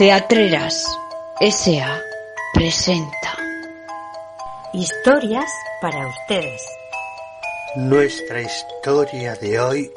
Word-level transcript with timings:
Teatreras 0.00 0.82
S.A. 1.40 2.00
presenta 2.54 3.36
Historias 4.72 5.50
para 5.82 6.06
ustedes. 6.08 6.62
Nuestra 7.76 8.40
historia 8.40 9.34
de 9.34 9.60
hoy 9.60 9.90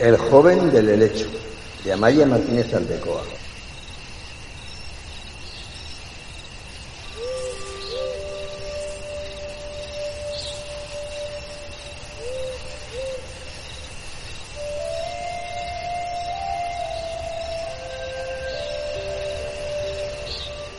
El 0.00 0.16
joven 0.16 0.72
del 0.72 0.88
helecho, 0.88 1.28
de 1.84 1.92
Amaya 1.92 2.26
Martínez 2.26 2.74
Aldecoa. 2.74 3.22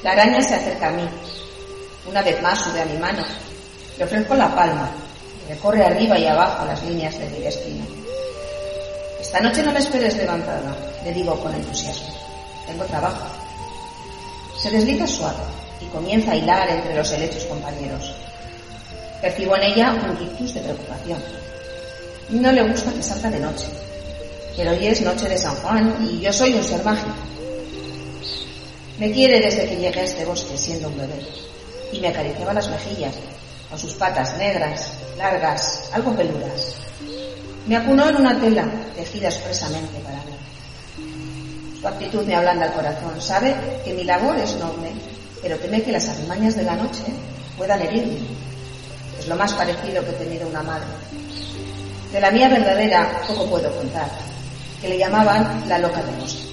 La 0.04 0.14
araña 0.14 0.42
se 0.42 0.56
acerca 0.56 0.88
a 0.88 0.92
mí. 0.92 1.08
Una 2.10 2.24
vez 2.24 2.42
más 2.42 2.60
sube 2.60 2.82
a 2.82 2.86
mi 2.86 2.98
mano. 2.98 3.24
Le 3.98 4.04
ofrezco 4.04 4.34
la 4.36 4.54
palma. 4.56 4.90
Recorre 5.48 5.86
arriba 5.86 6.18
y 6.18 6.26
abajo 6.26 6.66
las 6.66 6.82
líneas 6.84 7.18
de 7.20 7.30
mi 7.30 7.40
destino. 7.40 7.86
Esta 9.20 9.40
noche 9.42 9.62
no 9.62 9.72
me 9.72 9.80
esperes 9.80 10.18
levantada, 10.18 10.76
le 11.04 11.14
digo 11.14 11.40
con 11.40 11.54
entusiasmo. 11.54 12.08
Tengo 12.66 12.84
trabajo. 12.86 13.28
Se 14.60 14.72
desliza 14.72 15.06
suave 15.06 15.44
y 15.80 15.86
comienza 15.86 16.32
a 16.32 16.36
hilar 16.36 16.70
entre 16.70 16.96
los 16.96 17.12
helechos 17.12 17.46
compañeros. 17.46 18.16
Percibo 19.22 19.56
en 19.58 19.64
ella 19.64 19.94
un 19.94 20.18
rictus 20.18 20.56
de 20.56 20.62
preocupación. 20.62 21.24
No 22.30 22.52
le 22.52 22.64
gusta 22.64 22.92
que 22.92 23.04
salga 23.04 23.30
de 23.30 23.40
noche. 23.40 23.68
Pero 24.58 24.72
hoy 24.72 24.88
es 24.88 25.02
noche 25.02 25.30
de 25.30 25.38
San 25.38 25.56
Juan 25.58 25.96
y 26.10 26.20
yo 26.20 26.34
soy 26.34 26.54
un 26.54 26.64
ser 26.64 26.84
mágico. 26.84 27.14
Me 29.02 29.12
quiere 29.12 29.42
desde 29.42 29.68
que 29.68 29.78
llegué 29.78 30.02
a 30.02 30.04
este 30.04 30.24
bosque 30.26 30.56
siendo 30.56 30.88
un 30.88 30.96
bebé 30.96 31.26
y 31.92 32.00
me 32.00 32.10
acariciaba 32.10 32.54
las 32.54 32.70
mejillas 32.70 33.16
con 33.68 33.80
sus 33.80 33.96
patas 33.96 34.38
negras, 34.38 34.94
largas, 35.18 35.90
algo 35.92 36.16
peludas. 36.16 36.76
Me 37.66 37.78
acunó 37.78 38.08
en 38.10 38.18
una 38.18 38.40
tela 38.40 38.64
tejida 38.96 39.30
expresamente 39.30 39.98
para 40.02 40.18
mí. 40.18 41.80
Su 41.82 41.88
actitud 41.88 42.28
me 42.28 42.36
ablanda 42.36 42.68
el 42.68 42.74
corazón. 42.74 43.20
Sabe 43.20 43.56
que 43.84 43.92
mi 43.92 44.04
labor 44.04 44.38
es 44.38 44.56
noble, 44.58 44.92
pero 45.42 45.58
teme 45.58 45.82
que 45.82 45.94
las 45.94 46.08
artimañas 46.08 46.56
de 46.56 46.62
la 46.62 46.76
noche 46.76 47.06
puedan 47.58 47.82
herirme. 47.82 48.20
Es 49.18 49.28
lo 49.28 49.36
más 49.36 49.52
parecido 49.54 50.06
que 50.06 50.12
he 50.12 50.26
tenido 50.26 50.48
una 50.48 50.62
madre. 50.62 50.86
De 52.14 52.22
la 52.22 52.30
mía 52.30 52.50
verdadera 52.50 53.24
poco 53.28 53.48
puedo 53.48 53.76
contar, 53.78 54.12
que 54.80 54.90
le 54.90 55.00
llamaban 55.00 55.68
la 55.68 55.80
loca 55.80 56.04
de 56.04 56.22
bosque. 56.22 56.51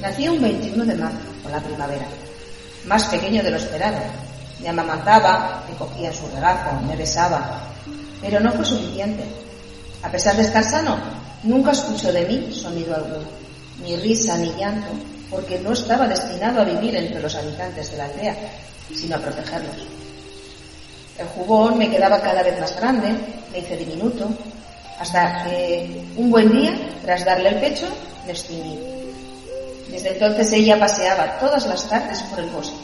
Nací 0.00 0.28
un 0.28 0.40
21 0.40 0.84
de 0.84 0.94
marzo, 0.94 1.18
con 1.42 1.50
la 1.50 1.60
primavera, 1.60 2.06
más 2.86 3.04
pequeño 3.06 3.42
de 3.42 3.50
lo 3.50 3.56
esperado. 3.56 3.98
Me 4.60 4.68
amamantaba, 4.68 5.64
me 5.68 5.76
cogía 5.76 6.08
en 6.08 6.14
su 6.14 6.26
regazo, 6.28 6.80
me 6.86 6.96
besaba, 6.96 7.60
pero 8.20 8.38
no 8.38 8.52
fue 8.52 8.64
suficiente. 8.64 9.24
A 10.02 10.08
pesar 10.10 10.36
de 10.36 10.42
estar 10.42 10.62
sano, 10.62 10.96
nunca 11.42 11.72
escuchó 11.72 12.12
de 12.12 12.24
mí 12.26 12.52
sonido 12.52 12.94
alguno, 12.94 13.26
ni 13.82 13.96
risa 13.96 14.36
ni 14.36 14.52
llanto, 14.54 14.88
porque 15.30 15.58
no 15.58 15.72
estaba 15.72 16.06
destinado 16.06 16.60
a 16.60 16.64
vivir 16.64 16.94
entre 16.94 17.20
los 17.20 17.34
habitantes 17.34 17.90
de 17.90 17.96
la 17.96 18.04
aldea, 18.04 18.36
sino 18.94 19.16
a 19.16 19.18
protegerlos. 19.18 19.76
El 21.18 21.26
jugón 21.26 21.76
me 21.76 21.90
quedaba 21.90 22.20
cada 22.20 22.44
vez 22.44 22.60
más 22.60 22.76
grande, 22.76 23.08
me 23.50 23.58
hice 23.58 23.76
diminuto, 23.76 24.28
hasta 25.00 25.44
que 25.44 26.04
un 26.16 26.30
buen 26.30 26.50
día, 26.52 26.72
tras 27.02 27.24
darle 27.24 27.48
el 27.48 27.56
pecho, 27.56 27.86
me 28.24 28.32
extinguí. 28.32 29.07
Desde 29.90 30.12
entonces 30.12 30.52
ella 30.52 30.78
paseaba 30.78 31.38
todas 31.38 31.66
las 31.66 31.88
tardes 31.88 32.22
por 32.24 32.40
el 32.40 32.50
bosque, 32.50 32.76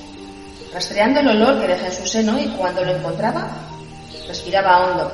rastreando 0.72 1.20
el 1.20 1.28
olor 1.28 1.60
que 1.60 1.68
dejé 1.68 1.86
en 1.86 1.92
su 1.92 2.06
seno 2.06 2.38
y 2.38 2.48
cuando 2.56 2.82
lo 2.82 2.96
encontraba, 2.96 3.46
respiraba 4.26 4.86
hondo, 4.86 5.12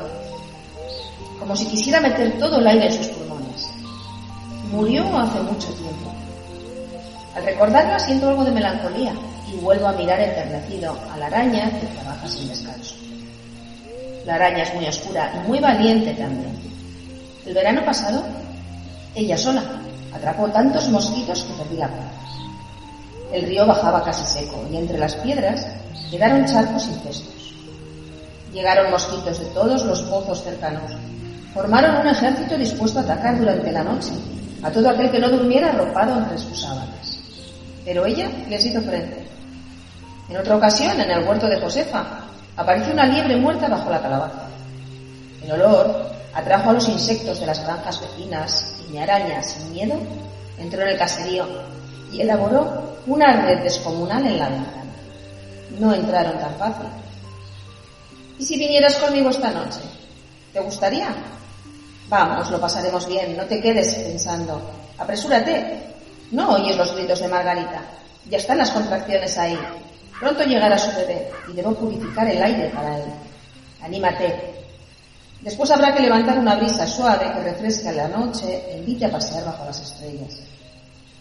como 1.39 1.57
si 1.57 1.67
quisiera 1.67 2.01
meter 2.01 2.39
todo 2.39 2.59
el 2.59 2.67
aire 2.67 2.87
en 2.87 2.93
sus 2.93 3.09
pulmones. 3.09 3.69
Murió 4.71 5.03
hace 5.19 5.41
mucho 5.41 5.67
tiempo. 5.75 6.13
Al 7.35 7.45
recordarla 7.45 7.99
siento 7.99 8.29
algo 8.29 8.45
de 8.45 8.53
melancolía 8.53 9.13
y 9.53 9.57
vuelvo 9.57 9.89
a 9.89 9.93
mirar 9.93 10.21
enternecido 10.21 10.97
a 11.13 11.17
la 11.17 11.27
araña 11.27 11.71
que 11.81 11.87
trabaja 11.87 12.29
sin 12.29 12.49
descanso. 12.49 12.95
La 14.25 14.37
araña 14.37 14.63
es 14.63 14.75
muy 14.75 14.87
oscura 14.87 15.33
y 15.35 15.49
muy 15.49 15.59
valiente 15.59 16.13
también. 16.15 16.57
El 17.47 17.55
verano 17.55 17.85
pasado, 17.85 18.23
ella 19.15 19.37
sola 19.37 19.63
Atrapó 20.15 20.49
tantos 20.49 20.89
mosquitos 20.89 21.43
que 21.45 21.53
perdí 21.55 21.77
la 21.77 21.89
cuenta. 21.89 22.11
El 23.33 23.43
río 23.43 23.67
bajaba 23.67 24.03
casi 24.03 24.25
seco 24.25 24.67
y 24.71 24.77
entre 24.77 24.99
las 24.99 25.15
piedras 25.17 25.67
quedaron 26.11 26.45
charcos 26.47 26.87
infestos. 26.89 27.55
Llegaron 28.53 28.91
mosquitos 28.91 29.39
de 29.39 29.47
todos 29.47 29.85
los 29.85 30.03
pozos 30.03 30.43
cercanos. 30.43 30.93
Formaron 31.55 31.97
un 31.97 32.09
ejército 32.09 32.57
dispuesto 32.57 32.99
a 32.99 33.03
atacar 33.03 33.39
durante 33.39 33.71
la 33.71 33.85
noche 33.85 34.13
a 34.63 34.71
todo 34.71 34.91
aquel 34.91 35.11
que 35.11 35.21
no 35.21 35.31
durmiera 35.31 35.71
arropado 35.71 36.19
entre 36.19 36.39
sus 36.39 36.61
sábanas. 36.61 37.19
Pero 37.85 38.05
ella 38.05 38.29
les 38.49 38.65
hizo 38.67 38.81
frente. 38.83 39.27
En 40.29 40.37
otra 40.37 40.57
ocasión, 40.57 41.01
en 41.01 41.11
el 41.11 41.27
huerto 41.27 41.47
de 41.47 41.61
Josefa, 41.61 42.05
apareció 42.57 42.93
una 42.93 43.07
liebre 43.07 43.37
muerta 43.37 43.69
bajo 43.69 43.91
la 43.91 44.01
calabaza. 44.03 44.43
El 45.43 45.53
olor 45.53 46.11
atrajo 46.35 46.71
a 46.71 46.73
los 46.75 46.89
insectos 46.89 47.41
de 47.41 47.47
las 47.47 47.63
granjas 47.63 48.01
vecinas 48.01 48.77
y 48.87 48.93
mi 48.93 48.99
araña, 48.99 49.43
sin 49.43 49.73
miedo, 49.73 49.97
entró 50.59 50.83
en 50.83 50.89
el 50.89 50.99
caserío 50.99 51.47
y 52.13 52.21
elaboró 52.21 52.99
una 53.07 53.41
red 53.43 53.63
descomunal 53.63 54.27
en 54.27 54.39
la 54.39 54.49
ventana. 54.49 54.93
No 55.79 55.95
entraron 55.95 56.39
tan 56.39 56.55
fácil. 56.57 56.87
¿Y 58.39 58.45
si 58.45 58.59
vinieras 58.59 58.97
conmigo 58.97 59.31
esta 59.31 59.51
noche? 59.51 59.81
¿Te 60.53 60.61
gustaría? 60.61 61.15
Vamos, 62.09 62.51
lo 62.51 62.61
pasaremos 62.61 63.07
bien, 63.07 63.37
no 63.37 63.45
te 63.45 63.61
quedes 63.61 63.95
pensando. 63.95 64.61
Apresúrate. 64.99 65.91
No 66.33 66.55
oyes 66.55 66.77
los 66.77 66.95
gritos 66.95 67.21
de 67.21 67.29
Margarita. 67.29 67.83
Ya 68.29 68.39
están 68.39 68.59
las 68.59 68.71
contracciones 68.71 69.37
ahí. 69.39 69.59
Pronto 70.19 70.45
llegará 70.45 70.77
su 70.79 70.95
bebé 70.97 71.31
y 71.49 71.53
debo 71.55 71.75
purificar 71.75 72.29
el 72.29 72.43
aire 72.43 72.69
para 72.69 72.99
él. 72.99 73.05
Anímate, 73.83 74.60
Después 75.43 75.71
habrá 75.71 75.95
que 75.95 76.03
levantar 76.03 76.39
una 76.39 76.57
brisa 76.57 76.87
suave 76.87 77.33
que 77.33 77.41
refresque 77.41 77.93
la 77.93 78.09
noche 78.09 78.63
e 78.69 78.79
invite 78.79 79.07
a 79.07 79.11
pasear 79.11 79.45
bajo 79.45 79.65
las 79.65 79.81
estrellas. 79.81 80.37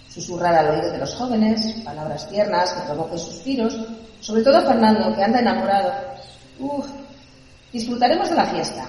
Susurrar 0.10 0.56
al 0.56 0.72
oído 0.72 0.92
de 0.92 0.98
los 0.98 1.16
jóvenes, 1.16 1.76
palabras 1.86 2.28
tiernas 2.28 2.74
que 2.74 2.82
provoquen 2.82 3.18
suspiros, 3.18 3.78
sobre 4.20 4.44
todo 4.44 4.58
a 4.58 4.62
Fernando, 4.62 5.16
que 5.16 5.24
anda 5.24 5.40
enamorado. 5.40 5.94
Uf, 6.60 6.86
disfrutaremos 7.72 8.30
de 8.30 8.36
la 8.36 8.46
fiesta. 8.48 8.86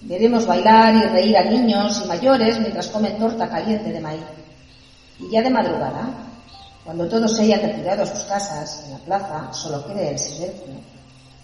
Veremos 0.00 0.46
bailar 0.46 0.94
y 0.94 1.02
reír 1.02 1.36
a 1.36 1.44
niños 1.44 2.00
y 2.02 2.08
mayores 2.08 2.58
mientras 2.58 2.86
comen 2.88 3.18
torta 3.18 3.50
caliente 3.50 3.92
de 3.92 4.00
maíz. 4.00 4.24
Y 5.18 5.30
ya 5.30 5.42
de 5.42 5.50
madrugada, 5.50 6.08
cuando 6.82 7.06
todos 7.08 7.36
se 7.36 7.42
hayan 7.42 7.60
retirado 7.60 8.04
a 8.04 8.06
sus 8.06 8.20
casas, 8.20 8.84
en 8.86 8.92
la 8.92 8.98
plaza 8.98 9.52
solo 9.52 9.86
quede 9.86 10.12
el 10.12 10.18
silencio, 10.18 10.72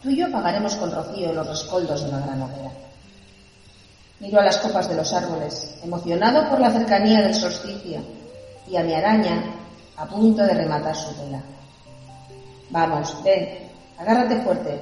tú 0.02 0.08
y 0.08 0.16
yo 0.16 0.30
pagaremos 0.30 0.76
con 0.76 0.90
rocío 0.90 1.32
los 1.32 1.46
rescoldos 1.46 2.04
de 2.04 2.08
una 2.08 2.20
gran 2.20 2.42
hoguera. 2.42 2.70
Miro 4.22 4.38
a 4.38 4.44
las 4.44 4.58
copas 4.58 4.88
de 4.88 4.94
los 4.94 5.12
árboles, 5.12 5.74
emocionado 5.82 6.48
por 6.48 6.60
la 6.60 6.70
cercanía 6.70 7.22
del 7.22 7.34
solsticio, 7.34 8.00
y 8.68 8.76
a 8.76 8.84
mi 8.84 8.94
araña 8.94 9.42
a 9.96 10.06
punto 10.06 10.44
de 10.44 10.54
rematar 10.54 10.94
su 10.94 11.12
tela. 11.14 11.42
Vamos, 12.70 13.16
ven, 13.24 13.68
agárrate 13.98 14.36
fuerte. 14.42 14.80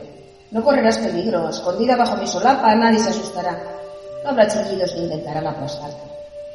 No 0.50 0.62
correrás 0.62 0.98
peligro. 0.98 1.48
Escondida 1.48 1.96
bajo 1.96 2.18
mi 2.18 2.26
solapa, 2.26 2.74
nadie 2.74 2.98
se 2.98 3.08
asustará. 3.08 3.58
No 4.22 4.28
habrá 4.28 4.46
chillidos 4.46 4.94
ni 4.96 5.04
intentarán 5.04 5.46
aplastarte. 5.46 6.02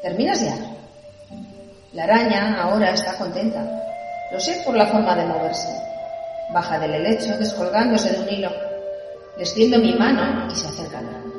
¿Terminas 0.04 0.42
ya? 0.42 0.56
La 1.94 2.04
araña 2.04 2.62
ahora 2.62 2.92
está 2.92 3.18
contenta. 3.18 3.66
Lo 4.32 4.40
sé 4.40 4.62
por 4.64 4.76
la 4.76 4.86
forma 4.86 5.16
de 5.16 5.26
moverse. 5.26 5.70
Baja 6.54 6.78
del 6.78 6.94
helecho, 6.94 7.36
descolgándose 7.40 8.12
de 8.12 8.20
un 8.20 8.30
hilo. 8.30 8.52
Le 9.38 9.44
extiendo 9.44 9.80
mi 9.80 9.96
mano 9.96 10.48
y 10.52 10.56
se 10.56 10.68
acerca 10.68 11.00
a 11.00 11.02
mí. 11.02 11.35